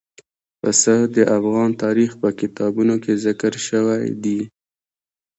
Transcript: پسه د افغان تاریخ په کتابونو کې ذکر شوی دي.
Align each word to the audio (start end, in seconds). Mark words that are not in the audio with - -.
پسه 0.59 0.95
د 1.15 1.17
افغان 1.37 1.69
تاریخ 1.83 2.11
په 2.21 2.29
کتابونو 2.39 2.95
کې 3.03 3.13
ذکر 3.25 3.53
شوی 3.67 4.03
دي. 4.23 4.39